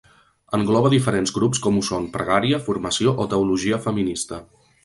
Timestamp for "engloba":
0.57-0.89